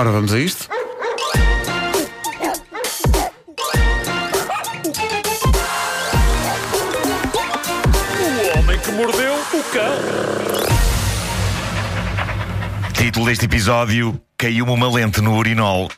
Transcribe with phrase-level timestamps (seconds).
[0.00, 0.66] Ora, vamos a isto.
[8.54, 9.92] O homem que mordeu o cão.
[12.94, 15.90] Título deste episódio: Caiu-me uma lente no urinol.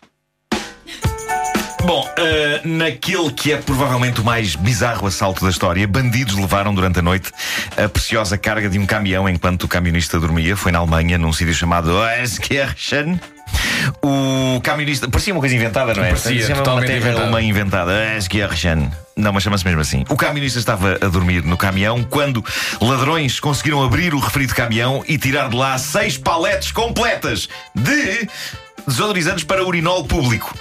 [1.84, 6.98] Bom, eh, naquele que é provavelmente o mais bizarro assalto da história, bandidos levaram durante
[6.98, 7.30] a noite
[7.76, 10.56] a preciosa carga de um caminhão enquanto o camionista dormia.
[10.56, 13.20] Foi na Alemanha, num sítio chamado Euskirchen.
[14.02, 15.08] O camionista.
[15.08, 16.08] Parecia uma coisa inventada, não é?
[16.08, 17.22] Parecia, Parecia uma totalmente terra inventada.
[17.22, 17.92] alemã inventada.
[18.14, 18.90] Euskirchen.
[19.16, 20.04] Não, mas chama-se mesmo assim.
[20.08, 22.44] O camionista estava a dormir no caminhão quando
[22.80, 28.28] ladrões conseguiram abrir o referido caminhão e tirar de lá seis paletes completas de
[28.86, 30.56] desodorizantes para urinol público.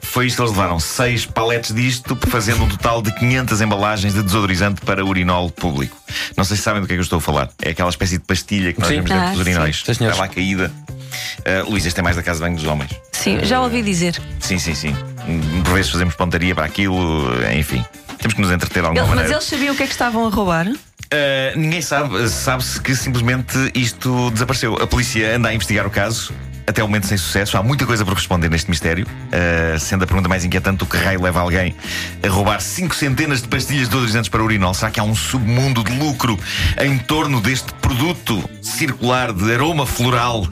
[0.00, 0.78] Foi isto que eles levaram.
[0.78, 5.96] Seis paletes disto, fazendo um total de 500 embalagens de desodorizante para urinol público.
[6.36, 7.48] Não sei se sabem do que é que eu estou a falar.
[7.60, 8.94] É aquela espécie de pastilha que nós Sim.
[8.96, 9.82] temos dentro Ah, dos urinóis.
[9.84, 9.90] sim.
[9.92, 10.70] Está lá caída.
[11.40, 12.90] Uh, Luís, este é mais da casa de banho dos homens.
[13.12, 14.20] Sim, já ouvi dizer.
[14.40, 14.94] Sim, sim, sim.
[15.64, 17.84] Por vezes fazemos pontaria para aquilo, enfim.
[18.18, 19.34] Temos que nos entreter de alguma Ele- mas maneira.
[19.36, 20.66] eles sabiam o que é que estavam a roubar?
[20.66, 20.76] Uh,
[21.56, 22.28] ninguém sabe.
[22.28, 24.74] Sabe-se que simplesmente isto desapareceu.
[24.76, 26.32] A polícia anda a investigar o caso.
[26.66, 27.58] Até o momento sem sucesso.
[27.58, 29.06] Há muita coisa por responder neste mistério.
[29.06, 31.74] Uh, sendo a pergunta mais inquietante: o que raio leva alguém
[32.22, 34.72] a roubar cinco centenas de pastilhas de odorizantes para urinol?
[34.72, 36.38] Será que há um submundo de lucro
[36.80, 40.48] em torno deste produto circular de aroma floral?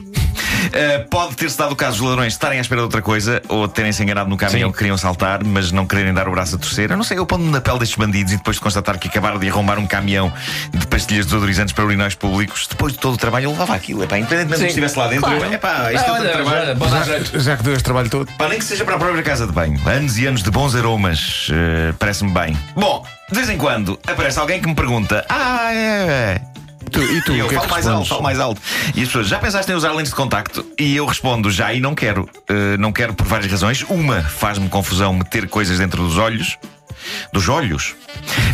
[0.63, 3.67] Uh, pode ter-se dado o caso dos ladrões estarem à espera de outra coisa ou
[3.67, 4.71] terem-se enganado no caminhão Sim.
[4.73, 6.89] que queriam saltar, mas não quererem dar o braço a torcer.
[6.91, 9.39] Eu não sei, eu pondo-me na pele destes bandidos e depois de constatar que acabaram
[9.39, 10.31] de arrombar um caminhão
[10.73, 14.03] de pastilhas desodorizantes para urinóis públicos, depois de todo o trabalho, eu levava aquilo.
[14.03, 15.45] Epá, independentemente do que estivesse lá dentro, Claro.
[15.45, 17.05] eu, epá, isto é Ah, tanto olha, trabalho.
[17.05, 17.39] jeito.
[17.39, 18.31] Já que deu este trabalho todo.
[18.37, 19.79] Pá, nem que seja para a própria casa de banho.
[19.85, 21.47] Anos e anos de bons aromas.
[21.51, 22.57] eh, Parece-me bem.
[22.75, 25.77] Bom, de vez em quando aparece alguém que me pergunta: Ah, é.
[25.77, 26.41] é.
[26.93, 28.61] Tu- e tu, E eu que é falo que mais alto, falo mais alto.
[28.95, 30.65] E as pessoas, já pensaste em usar lentes de contacto?
[30.79, 32.23] E eu respondo, já e não quero.
[32.49, 33.83] Uh, não quero por várias razões.
[33.89, 36.57] Uma, faz-me confusão meter coisas dentro dos olhos.
[37.31, 37.95] Dos olhos.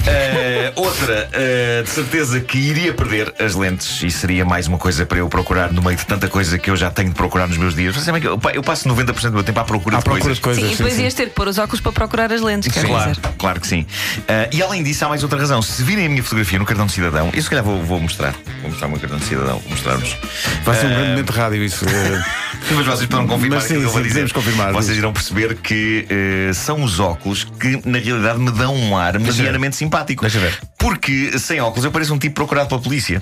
[0.10, 5.06] Uh, outra, uh, de certeza que iria perder as lentes e seria mais uma coisa
[5.06, 7.58] para eu procurar no meio de tanta coisa que eu já tenho de procurar nos
[7.58, 7.96] meus dias.
[7.96, 10.38] Que eu, eu passo 90% do meu tempo à procura À de procura coisas.
[10.38, 10.64] de coisas.
[10.64, 12.86] sim, e depois sim, ias ter que pôr os óculos para procurar as lentes, quer
[12.86, 13.22] Claro, dizer.
[13.38, 13.86] claro que sim.
[14.28, 15.62] Ah, e além disso, há mais outra razão.
[15.62, 18.34] Se virem a minha fotografia no cartão de cidadão, eu se calhar vou, vou mostrar.
[18.62, 19.60] Vou mostrar o meu cartão de cidadão.
[19.60, 20.16] Vou mostrar-vos.
[20.64, 21.86] Vai ser um grande momento de rádio isso.
[22.76, 25.56] Mas vocês poderão confirmar Mas sim, aquilo que eu vou sim, confirmar, Vocês irão perceber
[25.56, 30.22] que eh, são os óculos que, na realidade, me dão um ar medianamente simpático.
[30.22, 30.60] Deixa ver.
[30.78, 33.22] Porque sem óculos eu pareço um tipo procurado pela polícia.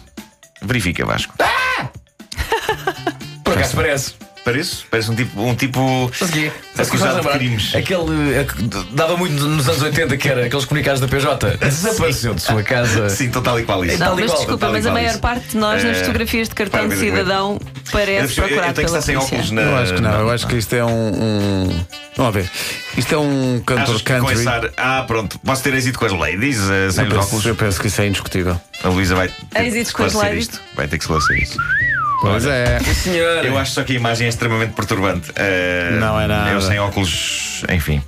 [0.61, 1.33] Verifica, Vasco.
[3.43, 4.26] Por acaso parece.
[4.47, 4.85] Pareço?
[4.89, 5.41] Parece um tipo.
[5.41, 6.09] Um tipo
[6.77, 7.75] acusado de crimes.
[7.75, 8.33] Aquele.
[8.33, 8.47] eh,
[8.93, 11.57] dava muito nos anos 80, que era aqueles comunicados da PJ.
[11.59, 13.09] Desapareceu de sua casa.
[13.11, 13.97] Sim, então tal e qual isso.
[13.99, 15.19] Não, Tal e mas qual, desculpa, tal e mas a qual maior isso.
[15.19, 17.59] parte de nós nas Eh, fotografias de cartão de cidadão
[17.91, 19.35] parece Eu, eu procurado tenho que pela estar sem polícia.
[19.37, 19.61] óculos na.
[19.63, 20.89] Eu acho que não, eu acho que isto é um.
[21.69, 21.85] um...
[22.15, 22.49] Vamos ver.
[22.95, 24.39] Isto é um cantor Achas que com country.
[24.39, 25.37] esse ar- Ah, pronto.
[25.39, 27.45] Posso ter êxito com as ladies eh, sem Eu os penso, óculos?
[27.45, 28.59] eu penso que isso é indiscutível.
[28.81, 30.43] A Luísa vai ter que Êxito com as esclarecer ladies?
[30.45, 30.61] isto.
[30.73, 31.57] Vai ter que esclarecer isso.
[32.21, 32.79] Pois é.
[32.79, 33.45] Senhor.
[33.45, 35.31] Eu acho só que a imagem é extremamente perturbante.
[35.35, 36.51] Eh, Não é nada.
[36.51, 38.01] Eu sem óculos, enfim.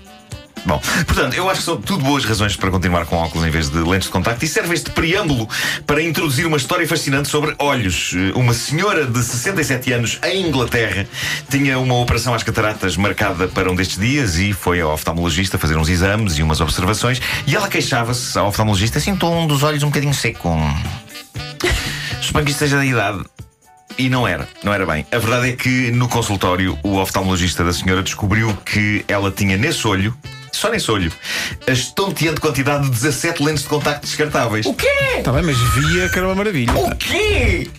[0.66, 0.78] Bom,
[1.08, 3.78] portanto, eu acho que são tudo boas razões para continuar com óculos em vez de
[3.78, 5.48] lentes de contacto e serve este preâmbulo
[5.88, 8.12] para introduzir uma história fascinante sobre olhos.
[8.14, 11.08] Eh, Uma senhora de 67 anos em Inglaterra
[11.50, 15.78] tinha uma operação às cataratas marcada para um destes dias e foi ao oftalmologista fazer
[15.78, 19.88] uns exames e umas observações e ela queixava-se ao oftalmologista, sinto um dos olhos um
[19.88, 20.58] bocadinho seco.
[22.22, 23.24] Suponho que isto seja da idade.
[24.00, 25.06] E não era, não era bem.
[25.12, 29.86] A verdade é que no consultório o oftalmologista da senhora descobriu que ela tinha nesse
[29.86, 30.16] olho,
[30.54, 31.12] só nesse olho,
[31.68, 34.66] a estonteante quantidade de 17 lentes de contacto descartáveis.
[34.66, 34.88] O quê?
[35.18, 36.74] Está bem, mas via que era uma maravilha.
[36.76, 37.70] O quê?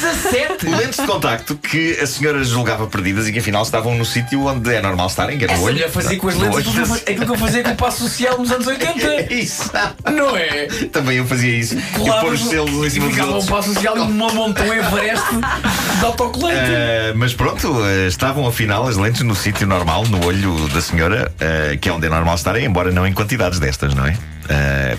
[0.00, 0.66] 17?
[0.66, 4.74] Lentes de contacto que a senhora julgava perdidas e que afinal estavam no sítio onde
[4.74, 5.74] é normal estarem, que é no olho.
[5.74, 7.70] mulher fazia com as No lentes olho aquilo que eu aquilo que eu fazia com
[7.70, 9.32] o passo social nos anos 80.
[9.34, 9.70] Isso.
[10.12, 10.66] Não é?
[10.92, 11.76] Também eu fazia isso.
[11.76, 13.50] e pôr os selos em cima dos ficava um outros.
[13.50, 15.24] passo social e uma montanha Everest
[15.98, 16.58] de autocolante.
[16.58, 21.32] Uh, mas pronto, uh, estavam afinal as lentes no sítio normal, no olho da senhora,
[21.36, 24.16] uh, que é onde é normal estarem, embora não em quantidades destas, não é?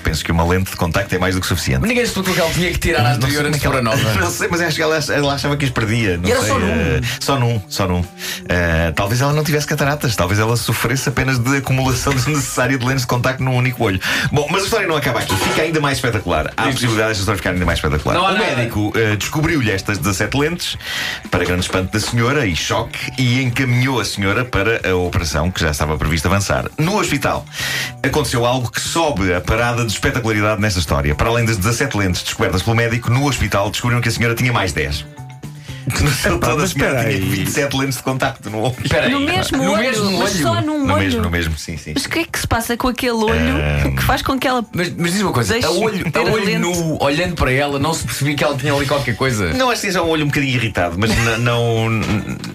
[0.04, 1.86] Penso que uma lente de contacto é mais do que suficiente.
[1.88, 3.96] Ninguém explicou que ela tinha que tirar a anterior é antes de pôr a ela-
[3.96, 4.14] nova.
[4.20, 6.18] Não sei, mas acho que ela, ela achava que as perdia.
[6.18, 6.68] Não E era sei, só num?
[6.70, 8.06] eh, só num, só num.
[8.50, 13.02] Eh, talvez ela não tivesse cataratas, talvez ela sofresse apenas de acumulação desnecessária de lentes
[13.02, 14.00] de contacto num único olho.
[14.32, 16.52] Bom, mas a história não acaba aqui, fica ainda mais espetacular.
[16.58, 18.14] Há a possibilidade desta história ficar ainda mais espetacular.
[18.16, 20.78] Não o médico eh, descobriu-lhe estas 17 lentes,
[21.32, 25.62] para grande espanto da senhora e choque, e encaminhou a senhora para a operação que
[25.62, 26.66] já estava prevista avançar.
[26.78, 27.46] No hospital
[28.02, 31.16] aconteceu algo que sobe a parada de espetacularidade nesta história.
[31.16, 34.52] Para além das 17 lentes descobertas pelo médico, no hospital descobriram que a senhora tinha
[34.52, 35.06] mais 10.
[35.86, 37.20] Toda a mas senhora espera tinha aí.
[37.20, 38.76] 27 lentes de contacto no olho.
[38.82, 39.12] Espera aí.
[39.12, 40.42] No mesmo no olho, mesmo mas olho.
[40.42, 41.04] só num No olho.
[41.04, 41.92] mesmo, no mesmo, sim, sim.
[41.94, 43.90] Mas o que é que se passa com aquele olho Ah.
[43.92, 44.66] que faz com que ela.
[44.74, 47.94] Mas, mas diz uma coisa, a olho, a a olho nu, olhando para ela, não
[47.94, 49.52] se percebia que ela tinha ali qualquer coisa.
[49.54, 51.90] Não, acho que seja um olho um bocadinho irritado, mas não.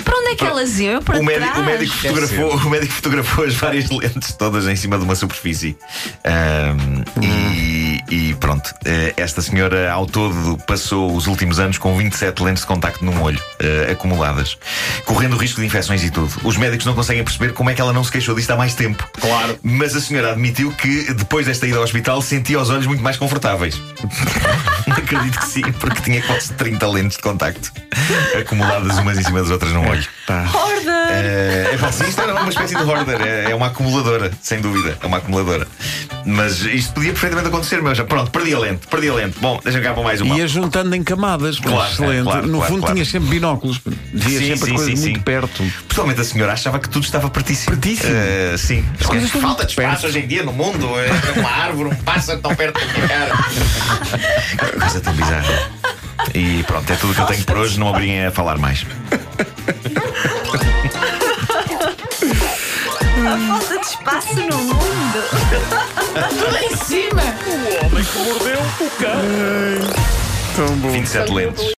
[0.02, 0.94] Para onde é que elas iam?
[0.94, 1.58] Eu para O médico, trás.
[1.58, 5.76] o, médico fotografou, o médico fotografou as várias lentes todas em cima de uma superfície.
[6.24, 12.42] Ahm, e, e pronto, Eh, esta senhora ao todo passou os últimos anos com 27
[12.42, 14.56] lentes de contacto num olho, eh, acumuladas,
[15.04, 16.32] correndo o risco de infecções e tudo.
[16.44, 18.74] Os médicos não conseguem perceber como é que ela não se queixou disto há mais
[18.74, 19.06] tempo.
[19.20, 19.58] Claro.
[19.62, 23.16] Mas a senhora admitiu que depois desta ida ao hospital sentia os olhos muito mais
[23.16, 23.80] confortáveis.
[24.90, 27.72] Acredito que sim, porque tinha quase 30 lentes de contacto
[28.38, 30.06] acumuladas umas em cima das outras num olho.
[30.34, 30.92] Horda!
[31.10, 34.60] É, é, pá, sim, isto era uma espécie de hoarder, é, é uma acumuladora, sem
[34.60, 35.66] dúvida, é uma acumuladora.
[36.26, 37.94] Mas isto podia perfeitamente acontecer, meu.
[37.94, 39.38] Já, pronto, perdi a lente, perdi a lente.
[39.40, 40.36] Bom, deixa cá para mais uma.
[40.36, 41.58] Ia juntando em camadas.
[41.58, 42.24] Claro, excelente.
[42.24, 42.94] claro, no claro, fundo, claro.
[42.94, 43.80] tinha sempre binóculos.
[44.12, 45.22] Via Sim, sempre sim, a coisa sim, muito sim.
[45.22, 45.64] perto.
[45.88, 47.76] Pessoalmente a senhora achava que tudo estava pertíssimo.
[47.76, 48.12] Pertíssimo.
[48.14, 48.84] Eh, sim.
[49.00, 50.06] As coisas estão Falta de espaço perto.
[50.06, 50.86] hoje em dia no mundo.
[50.98, 53.34] eh, Uma árvore, um pássaro tão perto da minha cara.
[54.72, 55.70] Que coisa tão bizarra.
[56.34, 57.78] E pronto, é tudo o que eu tenho por hoje.
[57.80, 58.84] Não obriguem a falar mais.
[63.28, 64.78] A falta de espaço no mundo!
[67.46, 69.20] O homem que mordeu o cão.
[70.56, 70.90] Tão bom.
[70.90, 71.72] 27 lentes.